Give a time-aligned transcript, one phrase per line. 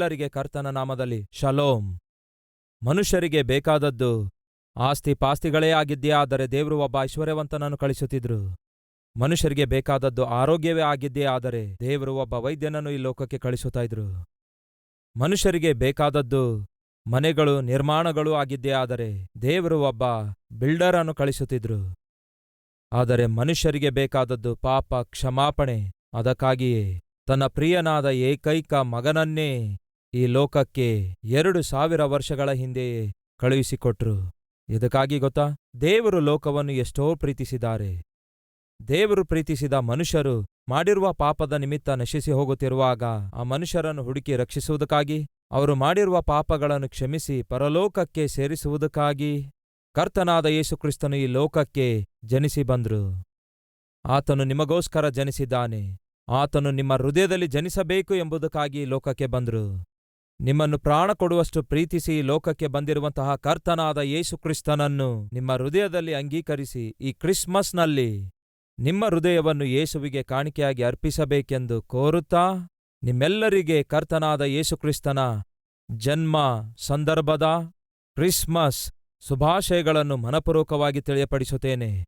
[0.00, 1.82] ನಿಮ್ಮೆಲ್ಲರಿಗೆ ಕರ್ತನ ನಾಮದಲ್ಲಿ ಶಲೋಂ
[2.82, 4.12] ಮನುಷ್ಯರಿಗೆ ಬೇಕಾದದ್ದು
[4.76, 8.38] ಆಸ್ತಿ ಪಾಸ್ತಿಗಳೇ ಆಗಿದ್ದೇ ಆದರೆ ದೇವರು ಒಬ್ಬ ಐಶ್ವರ್ಯವಂತನನ್ನು ಕಳಿಸುತ್ತಿದ್ರು
[9.16, 14.06] ಮನುಷ್ಯರಿಗೆ ಬೇಕಾದದ್ದು ಆರೋಗ್ಯವೇ ಆಗಿದ್ದೇ ಆದರೆ ದೇವರು ಒಬ್ಬ ವೈದ್ಯನನ್ನು ಈ ಲೋಕಕ್ಕೆ ಕಳಿಸುತ್ತಾ ಇದ್ರು.
[15.16, 16.44] ಮನುಷ್ಯರಿಗೆ ಬೇಕಾದದ್ದು
[17.06, 19.10] ಮನೆಗಳು, ನಿರ್ಮಾಣಗಳು ಆಗಿದ್ದೇ ಆದರೆ
[19.42, 20.04] ದೇವರು ಒಬ್ಬ
[20.52, 21.80] ಬಿಲ್ಡರ್ ಅನ್ನು ಕಳಿಸುತ್ತಿದ್ರು
[22.92, 25.78] ಆದರೆ ಮನುಷ್ಯರಿಗೆ ಬೇಕಾದದ್ದು ಪಾಪ ಕ್ಷಮಾಪಣೆ.
[26.14, 26.84] ಅದಕ್ಕಾಗಿಯೇ
[27.28, 29.50] ತನ್ನ ಪ್ರಿಯನಾದ ಏಕೈಕ ಮಗನನ್ನೇ
[30.14, 34.30] ಈ ಲೋಕಕ್ಕೆ ಎರಡು ಸಾವಿರ ವರ್ಷಗಳ ಹಿಂದೆಯೇ ಕಳುಹಿಸಿಕೊಟ್ರು.
[34.68, 35.48] ಇದಕ್ಕಾಗಿ ಗೊತ್ತಾ?
[35.80, 38.02] ದೇವರು ಲೋಕವನ್ನು ಎಷ್ಟೋ ಪ್ರೀತಿಸಿದ್ದಾರೆ.
[38.88, 43.02] ದೇವರು ಪ್ರೀತಿಸಿದ ಮನುಷ್ಯರು ಮಾಡಿರುವ ಪಾಪದ ನಿಮಿತ್ತ ನಶಿಸಿ ಹೋಗುತ್ತಿರುವಾಗ
[43.34, 49.50] ಆ ಮನುಷ್ಯರನ್ನು ಹುಡುಕಿ ರಕ್ಷಿಸುವುದಕ್ಕಾಗಿ, ಅವರು ಮಾಡಿರುವ ಪಾಪಗಳನ್ನು ಕ್ಷಮಿಸಿ ಪರಲೋಕಕ್ಕೆ ಸೇರಿಸುವುದಕ್ಕಾಗಿ
[49.92, 53.22] ಕರ್ತನಾದ ಯೇಸುಕ್ರಿಸ್ತನು ಈ ಲೋಕಕ್ಕೆ ಜನಿಸಿ ಬಂದ್ರು.
[54.04, 55.96] ಆತನು ನಿಮಗೋಸ್ಕರ ಜನಿಸಿದ್ದಾನೆ.
[56.28, 59.89] ಆತನು ನಿಮ್ಮ ಹೃದಯದಲ್ಲಿ ಜನಿಸಬೇಕು ಎಂಬುದಕ್ಕಾಗಿ ಲೋಕಕ್ಕೆ ಬಂದ್ರು.
[60.40, 68.30] ನಿಮ್ಮನ್ನು ಪ್ರಾಣ ಕೊಡುವಷ್ಟು ಪ್ರೀತಿಸಿ ಲೋಕಕ್ಕೆ ಬಂದಿರುವಂತಹ ಕರ್ತನಾದ ಯೇಸುಕ್ರಿಸ್ತನನ್ನು ನಿಮ್ಮ ಹೃದಯದಲ್ಲಿ ಅಂಗೀಕರಿಸಿ ಈ ಕ್ರಿಸ್ಮಸ್ನಲ್ಲಿ
[68.78, 72.68] ನಿಮ್ಮ ಹೃದಯವನ್ನು ಯೇಸುವಿಗೆ ಕಾಣಿಕೆಯಾಗಿ ಅರ್ಪಿಸಬೇಕೆಂದು ಕೋರುತ್ತಾ
[73.02, 75.18] ನಿಮ್ಮೆಲ್ಲರಿಗೆ ಕರ್ತನಾದ ಯೇಸುಕ್ರಿಸ್ತನ
[75.90, 76.36] ಜನ್ಮ
[76.78, 77.72] ಸಂದರ್ಭದ
[78.14, 78.92] ಕ್ರಿಸ್ಮಸ್
[79.28, 82.04] ಶುಭಾಶಯಗಳನ್ನು ಮನಪೂರ್ವಕವಾಗಿ ತಿಳಿಯಪಡಿಸುತ್ತೇನೆ.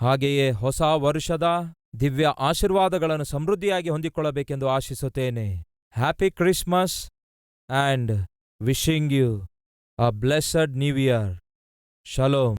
[0.00, 5.64] ಹಾಗೆಯೇ ಹೊಸ ವರ್ಷದ ದಿವ್ಯ ಆಶೀರ್ವಾದಗಳನ್ನು ಸಮೃದ್ಧಿಯಾಗಿ ಹೊಂದಿಕೊಳ್ಳಬೇಕೆಂದು ಆಶಿಸುತ್ತೇನೆ.
[5.92, 7.08] Happy Christmas.
[7.68, 8.26] and
[8.60, 9.46] wishing you
[9.98, 11.38] a blessed new year.
[12.04, 12.56] Shalom.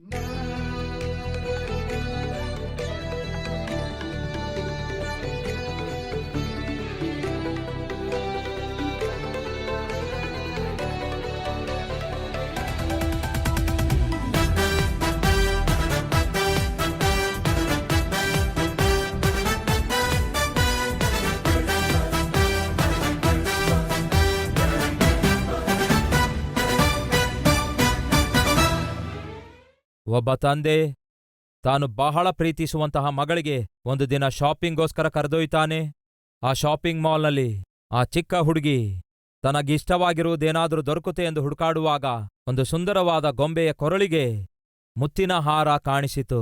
[30.16, 30.78] ಒಬ್ಬ ತಂದೆ
[31.64, 35.78] ತಾನು ಬಹಳ ಪ್ರೀತಿಸುವಂತಹ ಮಗಳಿಗೆ ಒಂದು ದಿನ ಶಾಪಿಂಗ್ಗೋಸ್ಕರ ಕರೆದೊಯ್ತಾನೆ
[36.42, 37.50] ಆ ಶಾಪಿಂಗ್ ಮಾಲ್ನಲ್ಲಿ
[37.92, 38.78] ಆ ಚಿಕ್ಕ ಹುಡುಗಿ
[39.44, 42.04] ತನಗಿಷ್ಟವಾಗಿರುವುದೇನಾದರೂ ದೊರಕುತ್ತೆ ಎಂದು ಹುಡುಕಾಡುವಾಗ
[42.48, 44.24] ಒಂದು ಸುಂದರವಾದ ಗೊಂಬೆಯ ಕೊರಳಿಗೆ
[44.96, 46.40] ಮುತ್ತಿನ ಹಾರ ಕಾಣಿಸಿತು.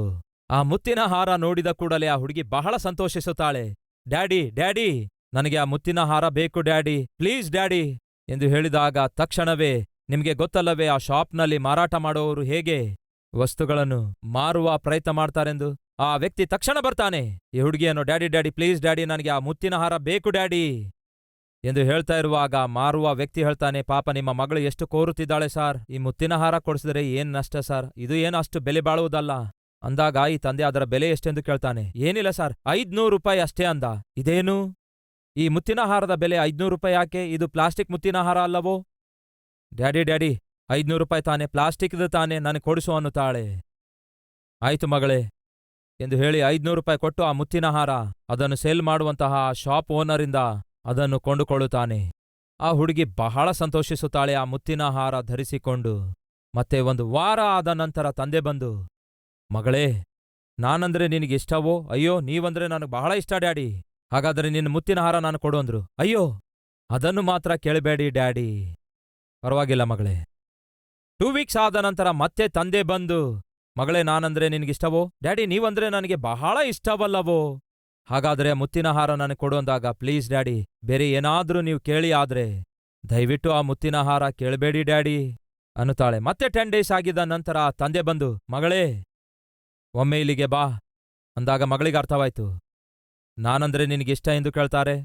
[0.50, 3.64] ಆ ಮುತ್ತಿನ ಹಾರ ನೋಡಿದ ಕೂಡಲೇ ಆ ಹುಡುಗಿ ಬಹಳ ಸಂತೋಷಿಸುತ್ತಾಳೆ.
[4.08, 4.88] ಡ್ಯಾಡಿ ಡ್ಯಾಡಿ,
[5.34, 7.84] ನನಗೆ ಆ ಮುತ್ತಿನ ಹಾರ ಬೇಕು ಡ್ಯಾಡಿ, ಪ್ಲೀಸ್ ಡ್ಯಾಡಿ
[8.28, 9.74] ಎಂದು ಹೇಳಿದಾಗ ತಕ್ಷಣವೇ
[10.08, 12.80] ನಿಮಗೆ ಗೊತ್ತಲ್ಲವೇ ಆ ಶಾಪ್ನಲ್ಲಿ ಮಾರಾಟ ಮಾಡುವವರು ಹೇಗೆ?
[13.34, 14.00] ವಸ್ತುಗಳನ್ನು
[14.32, 15.68] ಮಾರುವ ಪ್ರಯತ್ನ ಮಾಡ್ತಾರೆಂದು
[16.00, 17.20] ಆ ವ್ಯಕ್ತಿ ತಕ್ಷಣ ಬರ್ತಾನೆ.
[17.54, 20.64] ಈ ಹುಡುಗಿಯನ್ನು ಡ್ಯಾಡಿ ಡ್ಯಾಡಿ ಪ್ಲೀಸ್ ಡ್ಯಾಡಿ ನನಗೆ ಆ ಮುತ್ತಿನ ಹಾರ ಬೇಕು ಡ್ಯಾಡಿ
[21.64, 25.78] ಎಂದು ಹೇಳ್ತಾ ಇರುವಾಗ ಮಾರುವ ವ್ಯಕ್ತಿ ಹೇಳ್ತಾನೆ, ಪಾಪ, ನಿಮ್ಮ ಮಗಳು ಎಷ್ಟು ಕೋರುತ್ತಿದ್ದಾಳೆ, ಸಾರ್?
[25.90, 27.86] ಈ ಮುತ್ತಿನ ಹಾರ ಕೊಡಿಸಿದ್ರೆ ಏನ್ ನಷ್ಟ, ಸಾರ್?
[27.96, 29.32] ಇದು ಏನು ಅಷ್ಟು ಬೆಲೆ ಬಾಳುವುದಲ್ಲ?
[29.82, 32.54] ಅಂದಾಗ ಈ ತಂದೆ ಅದರ ಬೆಲೆ ಎಷ್ಟೆಂದು ಕೇಳ್ತಾನೆ, ಏನಿಲ್ಲ, ಸರ್.
[32.68, 33.84] ಐದ್ನೂರು ರೂಪಾಯಿ ಅಷ್ಟೇ ಅಂದ.
[34.16, 34.56] ಇದೇನು?
[35.36, 37.24] ಈ ಮುತ್ತಿನ ಹಾರದ ಬೆಲೆ ಐದ್ನೂರು ರೂಪಾಯಿ ಯಾಕೆ?
[37.32, 38.76] ಇದು ಪ್ಲಾಸ್ಟಿಕ್ ಮುತ್ತಿನ ಹಾರ ಅಲ್ಲವೋ?
[39.72, 40.32] ಡ್ಯಾಡಿ ಡ್ಯಾಡಿ
[40.70, 43.62] ಐದ್ನೂರು ರೂಪಾಯಿ ತಾನೆ ಪ್ಲಾಸ್ಟಿಕ್ದು ತಾನೆ ನನಗೆ ಕೊಡಿಸು ಅನ್ನುತ್ತಾಳೆ
[44.62, 45.20] ಆಯ್ತು ಮಗಳೇ,
[46.00, 47.90] ಎಂದು ಹೇಳಿ ಐದ್ನೂರು ರೂಪಾಯಿ ಕೊಟ್ಟು ಆ ಮುತ್ತಿನ ಹಾರ,
[48.28, 50.34] ಅದನ್ನು ಸೇಲ್ ಮಾಡುವಂತಹ ಶಾಪ್ ಓನರಿಂದ
[50.84, 52.12] ಅದನ್ನು ಕೊಂಡುಕೊಳ್ಳುತ್ತಾನೆ.
[52.60, 55.94] ಆ ಹುಡುಗಿ ಬಹಳ ಸಂತೋಷಿಸುತ್ತಾಳೆ ಆ ಮುತ್ತಿನ ಹಾರ ಧರಿಸಿಕೊಂಡು.
[56.54, 58.88] ಮತ್ತೆ ಒಂದು ವಾರ ಆದ ನಂತರ ತಂದೆ ಬಂದು,
[59.50, 59.86] ಮಗಳೇ,
[60.58, 61.88] ನಾನಂದ್ರೆ ನಿನಗೆ ಇಷ್ಟವೋ?
[61.90, 63.82] ಅಯ್ಯೋ, ನೀವಂದ್ರೆ ನನಗೆ ಬಹಳ ಇಷ್ಟ ಡ್ಯಾಡಿ.
[64.12, 65.80] ಹಾಗಾದ್ರೆ ನಿನ್ನ ಮುತ್ತಿನ ಹಾರ ನಾನು ಕೊಡು ಅಂದ್ರು.
[65.98, 66.40] ಅಯ್ಯೋ,
[66.90, 68.74] ಅದನ್ನು ಮಾತ್ರ ಕೇಳಬೇಡಿ ಡ್ಯಾಡಿ.
[69.42, 70.27] ಪರವಾಗಿಲ್ಲ ಮಗಳೇ.
[71.18, 73.42] ಟೂ ವೀಕ್ಸ್ ಆದ ನಂತರ ಮತ್ತೆ ತಂದೆ ಬಂದು,
[73.78, 75.12] ಮಗಳೇ, ನಾನಂದ್ರೆ ನಿನಗಿಷ್ಟವೋ?
[75.22, 77.60] ಡ್ಯಾಡಿ, ನೀವಂದ್ರೆ ನನಗೆ ಬಹಳ ಇಷ್ಟವಲ್ಲವೋ?
[78.10, 82.64] ಹಾಗಾದ್ರೆ ಮುತ್ತಿನ ಹಾರ ನನಗೆ ಕೊಡು ಅಂದಾಗ, ಪ್ಲೀಸ್ ಡ್ಯಾಡಿ, ಬೇರೆ ಏನಾದ್ರೂ ನೀವು ಕೇಳಿ ಆದ್ರೆ,
[83.10, 85.36] ದಯವಿಟ್ಟು ಆ ಮುತ್ತಿನ ಹಾರ ಕೇಳಬೇಡಿ ಡ್ಯಾಡಿ,
[85.76, 86.19] ಅನ್ನುತ್ತಾಳೆ.
[86.19, 89.04] ಮತ್ತೆ ಟೆನ್ ಡೇಸ್ ಆಗಿದ್ದ ನಂತರ ತಂದೆ ಬಂದು, ಮಗಳೇ,
[89.94, 90.64] ಒಮ್ಮೆ ಇಲ್ಲಿಗೆ ಬಾ,
[91.37, 92.60] ಅಂದಾಗ ಮಗಳಿಗೆ ಅರ್ಥವಾಯ್ತು.
[93.38, 95.04] ನಾನಂದ್ರೆ ನಿನಗಿಷ್ಟ ಎಂದು ಕೇಳ್ತಾರೆ?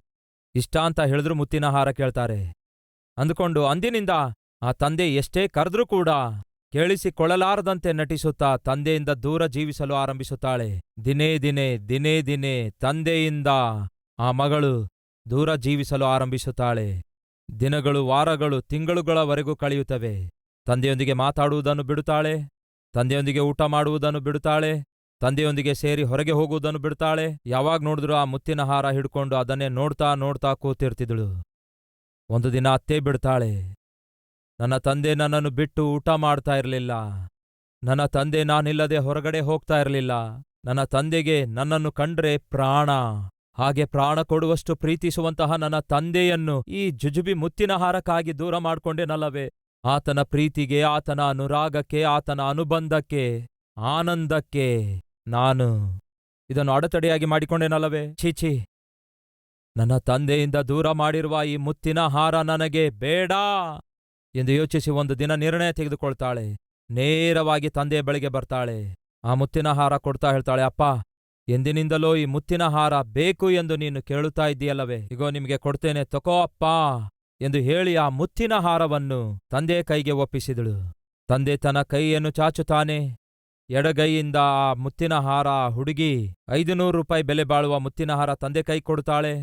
[0.56, 2.54] ಇಷ್ಟ ಅಂತ ಹೇಳಿದ್ರು ಮುತ್ತಿನ ಹಾರ ಕೇಳ್ತಾರೆ.
[3.18, 4.10] ಅಂದುಕೊಂಡು ಅಂದಿನಿಂದ
[4.64, 6.10] ಆ ತಂದೆ ಎಷ್ಟೇ ಕರೆದ್ರೂ ಕೂಡ
[6.72, 10.82] ಕೇಳಿಸಿಕೊಳ್ಳಲಾರದಂತೆ ನಟಿಸುತ್ತಾ ತಂದೆಯಿಂದ ದೂರ ಜೀವಿಸಲು ಆರಂಭಿಸುತ್ತಾಳೆ.
[11.06, 13.48] ದಿನೇ ದಿನೇ ದಿನೇ ದಿನೇ ತಂದೆಯಿಂದ
[14.20, 14.90] ಆ ಮಗಳು
[15.30, 17.02] ದೂರ ಜೀವಿಸಲು ಆರಂಭಿಸುತ್ತಾಳೆ.
[17.60, 20.30] ದಿನಗಳು, ವಾರಗಳು, ತಿಂಗಳುಗಳವರೆಗೂ ಕಳೆಯುತ್ತವೆ.
[20.66, 22.34] ತಂದೆಯೊಂದಿಗೆ ಮಾತಾಡುವುದನ್ನು ಬಿಡುತ್ತಾಳೆ.
[22.94, 24.84] ತಂದೆಯೊಂದಿಗೆ ಊಟ ಮಾಡುವುದನ್ನು ಬಿಡುತ್ತಾಳೆ.
[25.22, 27.26] ತಂದೆಯೊಂದಿಗೆ ಸೇರಿ ಹೊರಗೆ ಹೋಗುವುದನ್ನು ಬಿಡುತ್ತಾಳೆ.
[27.46, 31.44] ಯಾವಾಗ ನೋಡಿದ್ರೂ ಆ ಮುತ್ತಿನ ಹಾರ ಹಿಡ್ಕೊಂಡು ಅದನ್ನೇ ನೋಡ್ತಾ ನೋಡ್ತಾ ಕೂತಿರ್ತಿದಳು
[32.30, 33.83] ಒಂದು ದಿನ ಅತ್ತೆ ಬಿಡ್ತಾಳೆ.
[34.60, 36.92] ನನ್ನ ತಂದೆ ನನ್ನನ್ನು ಬಿಟ್ಟು ಊಟ ಮಾಡ್ತಾ ಇರಲಿಲ್ಲ.
[37.84, 40.12] ನನ್ನ ತಂದೆ ನಾನಿಲ್ಲದೆ ಹೊರಗಡೆ ಹೋಗ್ತಾ ಇರಲಿಲ್ಲ.
[40.66, 42.90] ನನ್ನ ತಂದೆಗೆ ನನ್ನನ್ನು ಕಂಡ್ರೆ ಪ್ರಾಣ.
[43.58, 49.50] ಹಾಗೆ ಪ್ರಾಣ ಕೊಡುವಷ್ಟು ಪ್ರೀತಿಸುವಂತಹ ನನ್ನ ತಂದೆಯನ್ನು ಈ ಜುಜುಬಿ ಮುತ್ತಿನ ಹಾರಕ್ಕಾಗಿ ದೂರ ಮಾಡ್ಕೊಂಡೇನಲ್ಲವೇ?
[49.86, 53.48] ಆತನ ಪ್ರೀತಿಗೆ, ಆತನ ಅನುರಾಗಕ್ಕೆ, ಆತನ ಅನುಬಂಧಕ್ಕೆ,
[53.78, 56.00] ಆನಂದಕ್ಕೆ ನಾನು
[56.50, 58.14] ಇದನ್ನು ಅಡೆತಡೆಯಾಗಿ ಮಾಡಿಕೊಂಡೇನಲ್ಲವೇ?
[58.14, 58.66] ಛೀ
[59.78, 63.32] ನನ್ನ ತಂದೆಯಿಂದ ದೂರ ಮಾಡಿರುವ ಈ ಮುತ್ತಿನ ಹಾರ ನನಗೆ ಬೇಡ.
[64.36, 66.58] ಎಂದು ಯೋಚಿಸಿ ಒಂದು ದಿನ ನಿರ್ಣಯ ತೆಗೆದುಕೊಳ್ತಾಳೆ.
[66.90, 68.96] ನೇರವಾಗಿ ತಂದೆಯ ಬಳಿಗೆ ಬರ್ತಾಳೆ.
[69.24, 70.82] ಆ ಮುತ್ತಿನ ಹಾರ ಕೊಡ್ತಾ ಹೇಳ್ತಾಳೆ, ಅಪ್ಪ,
[71.48, 75.00] ಎಂದಿನಿಂದಲೋ ಈ ಮುತ್ತಿನ ಹಾರ ಬೇಕು ಎಂದು ನೀನು ಕೇಳುತ್ತಾ ಇದ್ದೀಯಲ್ಲವೇ?
[75.12, 76.64] ಇಗೋ, ನಿಮಗೆ ಕೊಡ್ತೇನೆ, ತಕೋ ಅಪ್ಪ
[77.42, 80.94] ಎಂದು ಹೇಳಿ ಆ ಮುತ್ತಿನ ಹಾರವನ್ನು ತಂದೆ ಕೈಗೆ ಒಪ್ಪಿಸಿದಳು.
[81.28, 83.18] ತಂದೆ ತನ್ನ ಕೈಯನ್ನು ಚಾಚುತ್ತಾನೆ.
[83.70, 89.34] ಎಡಗೈಯಿಂದ ಆ ಮುತ್ತಿನ ಹಾರ ಹುಡುಗಿ ಐದು ನೂರು ರೂಪಾಯಿ ಬೆಲೆ ಬಾಳುವ ಮುತ್ತಿನ ಹಾರ ತಂದೆ ಕೈ ಕೊಡುತ್ತಾಳೆ.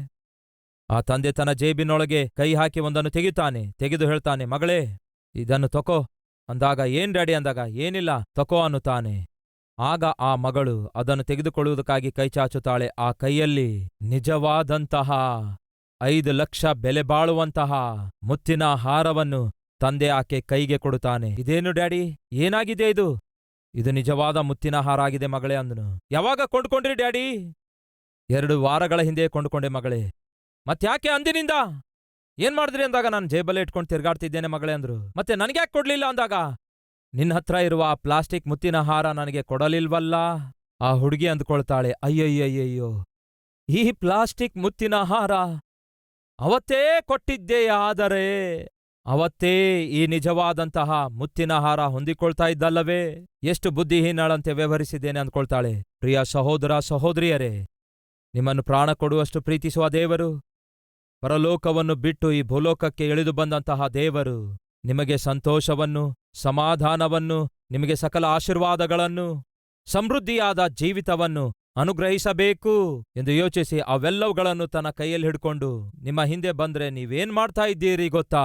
[0.90, 4.98] ಆ ತಂದೆ ತನ್ನ ಜೇಬಿನೊಳಗೆ ಕೈ ಹಾಕಿ ಒಂದನ್ನು ತೆಗಿತಾನೆ ತೆಗೆದು ಹೇಳ್ತಾನೆ, ಮಗಳೇ,
[5.34, 6.06] ಇದನ್ನು ತಕೋ.
[6.48, 9.26] ಅಂದಾಗ, ಏನ್ ಡ್ಯಾಡಿ ಅಂದಾಗ, ಏನಿಲ್ಲ, ತಕೋ ಅನ್ನುತ್ತಾನೆ.
[9.78, 12.88] ಆಗ ಆ ಮಗಳು ಅದನ್ನು ತೆಗೆದುಕೊಳ್ಳುವುದಕ್ಕಾಗಿ ಕೈ ಚಾಚುತ್ತಾಳೆ.
[12.88, 15.12] ಆ ಕೈಯಲ್ಲಿ ನಿಜವಾದಂತಹ
[16.02, 17.72] ಐದು ಲಕ್ಷ ಬೆಲೆ ಬಾಳುವಂತಹ
[18.22, 21.30] ಮುತ್ತಿನ ಹಾರವನ್ನು ತಂದೆ ಆಕೆ ಕೈಗೆ ಕೊಡುತ್ತಾನೆ.
[21.30, 23.20] ಇದೇನು ಡ್ಯಾಡಿ, ಏನಾಗಿದೆ ಇದು?
[23.74, 26.00] ಇದು ನಿಜವಾದ ಮುತ್ತಿನ ಹಾರ ಆಗಿದೆ ಮಗಳೇ ಅಂದನು.
[26.10, 27.54] ಯಾವಾಗ ಕೊಂಡ್ಕೊಂಡ್ರಿ ಡ್ಯಾಡಿ?
[28.30, 30.10] ಎರಡು ವಾರಗಳ ಹಿಂದೆ ಕೊಂಡುಕೊಂಡೆ ಮಗಳೇ.
[30.66, 31.50] ಮತ್ತ್ಯಾಕೆ ಅಂದಿನಿಂದ?
[32.38, 34.96] ಏನ್ ಮಾಡಿದ್ರಿ ಅಂದಾಗ ನಾನು ಜೇಬಲ್ಲೇ ಇಟ್ಕೊಂಡು ತಿರ್ಗಾಡ್ತಿದ್ದೇನೆ ಮಗಳೇ ಅಂದ್ರು.
[35.16, 36.32] ಮತ್ತೆ ನನಗ್ಯಾಕೆ ಕೊಡ್ಲಿಲ್ಲ ಅಂದಾಗ?
[37.14, 40.14] ನಿನ್ನ ಹತ್ರ ಇರುವ ಆ ಪ್ಲಾಸ್ಟಿಕ್ ಮುತ್ತಿನ ಹಾರ ನನಗೆ ಕೊಡಲಿಲ್ವಲ್ಲ?
[40.80, 43.04] ಆ ಹುಡುಗಿ ಅಂದ್ಕೊಳ್ತಾಳೆ, ಅಯ್ಯಯ್ಯಯ್ಯಯ್ಯೋ,
[43.68, 45.32] ಈ ಪ್ಲಾಸ್ಟಿಕ್ ಮುತ್ತಿನ ಹಾರ
[46.38, 48.28] ಅವತ್ತೇ ಕೊಟ್ಟಿದ್ದೆಯಾದರೆ
[49.06, 49.54] ಅವತ್ತೇ
[49.84, 53.26] ಈ ನಿಜವಾದಂತಹ ಮುತ್ತಿನ ಹಾರ ಹೊಂದಿಕೊಳ್ತಾ ಇದ್ದಲ್ಲವೇ?
[53.42, 55.82] ಎಷ್ಟು ಬುದ್ಧಿಹೀನಳಂತೆ ವ್ಯವಹರಿಸಿದ್ದೇನೆ ಅಂದ್ಕೊಳ್ತಾಳೆ.
[56.00, 57.66] ಪ್ರಿಯ ಸಹೋದರ ಸಹೋದರಿಯರೇ,
[58.34, 60.30] ನಿಮ್ಮನ್ನು ಪ್ರಾಣ ಕೊಡುವಷ್ಟು ಪ್ರೀತಿಸುವ ದೇವರು
[61.22, 64.38] ಪರಲೋಕವನ್ನು ಬಿಟ್ಟು ಈ ಭೂಲೋಕಕ್ಕೆ ಇಳಿದು ಬಂದಂತಹ ದೇವರು
[64.84, 67.38] ನಿಮಗೆ ಸಂತೋಷವನ್ನು, ಸಮಾಧಾನವನ್ನು,
[67.70, 69.26] ನಿಮಗೆ ಸಕಲ ಆಶೀರ್ವಾದಗಳನ್ನು,
[69.86, 71.44] ಸಮೃದ್ಧಿಯಾದ ಜೀವಿತವನ್ನು
[71.76, 72.74] ಅನುಗ್ರಹಿಸಬೇಕು
[73.16, 75.70] ಎಂದು ಯೋಚಿಸಿ ಅವೆಲ್ಲವುಗಳನ್ನು ತನ್ನ ಕೈಯಲ್ಲಿ ಹಿಡ್ಕೊಂಡು
[76.02, 78.44] ನಿಮ್ಮ ಹಿಂದೆ ಬಂದ್ರೆ ನೀವೇನ್ ಮಾಡ್ತಾ ಇದ್ದೀರಿ ಗೊತ್ತಾ?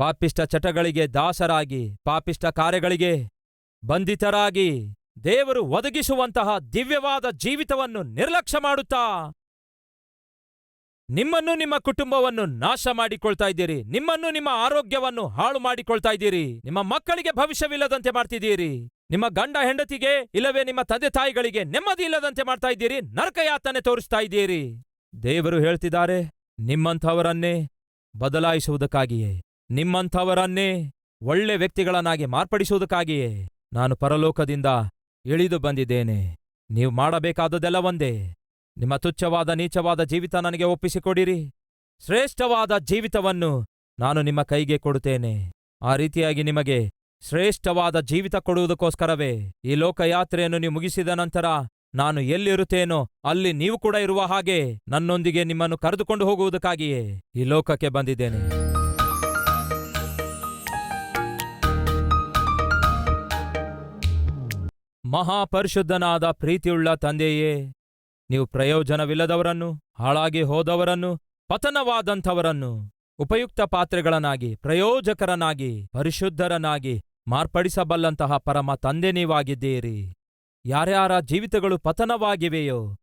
[0.00, 3.12] ಪಾಪಿಷ್ಟ ಚಟಗಳಿಗೆ ದಾಸರಾಗಿ ಪಾಪಿಷ್ಟ ಕಾರ್ಯಗಳಿಗೆ
[3.82, 4.70] ಬಂಧಿತರಾಗಿ
[5.24, 9.04] ದೇವರು ಒದಗಿಸುವಂತಹ ದಿವ್ಯವಾದ ಜೀವಿತವನ್ನು ನಿರ್ಲಕ್ಷ್ಯ ಮಾಡುತ್ತಾ
[11.16, 13.82] ನಿಮ್ಮನ್ನು ನಿಮ್ಮ ಕುಟುಂಬವನ್ನು ನಾಶ ಮಾಡಿಕೊಳ್ತಾ ಇದ್ದೀರಿ.
[13.82, 16.60] ನಿಮ್ಮನ್ನು ನಿಮ್ಮ ಆರೋಗ್ಯವನ್ನು ಹಾಳು ಮಾಡಿಕೊಳ್ತಾ ಇದ್ದೀರಿ.
[16.64, 18.88] ನಿಮ್ಮ ಮಕ್ಕಳಿಗೆ ಭವಿಷ್ಯವಿಲ್ಲದಂತೆ ಮಾಡ್ತಿದ್ದೀರಿ.
[19.10, 23.00] ನಿಮ್ಮ ಗಂಡ ಹೆಂಡತಿಗೆ ಇಲ್ಲವೇ ನಿಮ್ಮ ತಂದೆ ತಾಯಿಗಳಿಗೆ ನೆಮ್ಮದಿ ಇಲ್ಲದಂತೆ ಮಾಡ್ತಾ ಇದ್ದೀರಿ.
[23.00, 24.62] ನರಕಯಾತನೆ ತೋರಿಸ್ತಾ ಇದ್ದೀರಿ.
[25.22, 26.18] ದೇವರು ಹೇಳ್ತಿದ್ದಾರೆ,
[26.58, 27.54] ನಿಮ್ಮಂಥವರನ್ನೇ
[28.14, 29.32] ಬದಲಾಯಿಸುವುದಕ್ಕಾಗಿಯೇ.
[29.70, 30.68] ನಿಮ್ಮಂಥವರನ್ನೇ
[31.22, 34.66] ಒಳ್ಳೆ ವ್ಯಕ್ತಿಗಳನ್ನಾಗಿ ಮಾರ್ಪಡಿಸುವುದಕ್ಕಾಗಿಯೇ ನಾನು ಪರಲೋಕದಿಂದ
[35.24, 36.20] ಇಳಿದು ಬಂದಿದ್ದೇನೆ.
[36.70, 38.14] ನೀವು ಮಾಡಬೇಕಾದದೆಲ್ಲ ಒಂದೇ.
[38.76, 41.50] ನಿಮ್ಮ ತುಚ್ಛವಾದ, ನೀಚವಾದ ಜೀವಿತ ನನಗೆ ಒಪ್ಪಿಸಿಕೊಡಿರಿ.
[42.02, 43.66] ಶ್ರೇಷ್ಠವಾದ ಜೀವಿತವನ್ನು
[43.98, 45.52] ನಾನು ನಿಮ್ಮ ಕೈಗೆ ಕೊಡುತ್ತೇನೆ.
[45.82, 46.90] ಆ ರೀತಿಯಾಗಿ ನಿಮಗೆ
[47.28, 51.44] ಶ್ರೇಷ್ಠವಾದ ಜೀವಿತ ಕೊಡುವುದಕ್ಕೋಸ್ಕರವೇ ಈ ಲೋಕಯಾತ್ರೆಯನ್ನು ನೀವು ಮುಗಿಸಿದ ನಂತರ
[51.94, 54.58] ನಾನು ಎಲ್ಲಿರುತ್ತೇನೋ ಅಲ್ಲಿ ನೀವು ಕೂಡ ಇರುವ ಹಾಗೆ
[54.88, 58.62] ನನ್ನೊಂದಿಗೆ ನಿಮ್ಮನ್ನು ಕರೆದುಕೊಂಡು ಹೋಗುವುದಕ್ಕಾಗಿಯೇ ಈ ಲೋಕಕ್ಕೆ ಬಂದಿದ್ದೇನೆ.
[65.04, 67.72] ಮಹಾಪರಿಶುದ್ಧನಾದ ಪ್ರೀತಿಯುಳ್ಳ ತಂದೆಯೇ
[68.32, 71.16] ನೀವು ಪ್ರಯೋಜನವಿಲ್ಲದವರನ್ನು, ಹಾಳಾಗಿ ಹೋದವರನ್ನು,
[71.48, 80.14] ಪತನವಾದಂಥವರನ್ನು, ಉಪಯುಕ್ತ ಪಾತ್ರೆಗಳನ್ನಾಗಿ ಪ್ರಯೋಜಕರನಾಗಿ ಪರಿಶುದ್ಧರನಾಗಿ ಮಾರ್ಪಡಿಸಬಲ್ಲಂತಹ ಪರಮ ತಂದೆ ನೀವಾಗಿದ್ದೀರಿ.
[80.66, 82.96] ಯಾರ್ಯಾರ ಜೀವಿತಗಳು ಪತನವಾಗಿವೆಯೋ,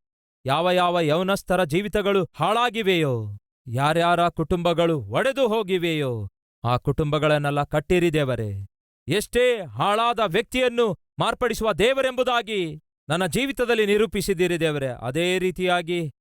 [0.45, 6.27] ಯಾವ ಯಾವ ಯೌನಸ್ಥರ ಜೀವಿತಗಳು ಹಾಳಾಗಿವೆಯೋ, ಯಾರ್ಯಾರ ಕುಟುಂಬಗಳು ಒಡೆದು ಹೋಗಿವೆಯೋ,
[6.63, 8.67] ಆ ಕುಟುಂಬಗಳನ್ನೆಲ್ಲ ಕಟ್ಟಿರಿ ದೇವರೇ.
[9.07, 14.87] ಎಷ್ಟೇ ಹಾಳಾದ ವ್ಯಕ್ತಿಯನ್ನು ಮಾರ್ಪಡಿಸುವ ದೇವರೆಂಬುದಾಗಿ ನನ್ನ ಜೀವಿತದಲ್ಲಿ ನಿರೂಪಿಸಿದ್ದೀರಿ ದೇವರೇ.
[15.01, 16.11] ಅದೇ ರೀತಿಯಾಗಿ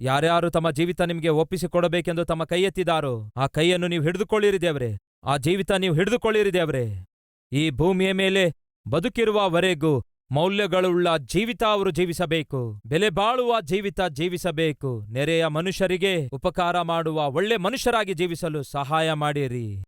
[0.00, 4.90] ಯಾರ್ಯಾರು ತಮ್ಮ ಜೀವಿತ ನಿಮಗೆ ಒಪ್ಪಿಸಿಕೊಡಬೇಕೆಂದು ತಮ್ಮ ಕೈ ಎತ್ತಿದಾರೋ ಆ ಕೈಯನ್ನು ನೀವು ಹಿಡಿದುಕೊಳ್ಳಿರಿ ದೇವರೇ.
[5.24, 7.06] ಆ ಜೀವಿತ ನೀವು ಹಿಡಿದುಕೊಳ್ಳಿರಿ ದೇವರೇ.
[7.52, 8.52] ಈ ಭೂಮಿಯ ಮೇಲೆ
[8.88, 12.80] ಬದುಕಿರುವವರೆಗೂ ಮೌಲ್ಯಗಳುಳ್ಳ ಜೀವಿತ ಅವರು ಜೀವಿಸಬೇಕು.
[12.86, 15.06] ಬೆಲೆ ಬಾಳುವ ಜೀವಿತ ಜೀವಿಸಬೇಕು.
[15.12, 19.82] ನೆರೆಯ ಮನುಷ್ಯರಿಗೆ ಉಪಕಾರ ಮಾಡುವ ಒಳ್ಳೆ ಮನುಷ್ಯರಾಗಿ ಜೀವಿಸಲು ಸಹಾಯ ಮಾಡಿರಿ.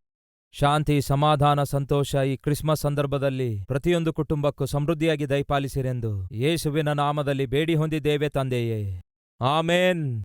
[0.60, 9.00] ಶಾಂತಿ, ಸಮಾಧಾನ, ಸಂತೋಷ ಈ ಕ್ರಿಸ್ಮಸ್ ಸಂದರ್ಭದಲ್ಲಿ ಪ್ರತಿಯೊಂದು ಕುಟುಂಬಕ್ಕೂ ಸಮೃದ್ಧಿಯಾಗಿ ದಯಪಾಲಿಸಿರೆಂದು ಯೇಸುವಿನ ನಾಮದಲ್ಲಿ ಬೇಡಿ ಹೊಂದಿದ್ದೇವೆ ತಂದೆಯೇ.
[9.40, 10.24] ಆಮೇನ್.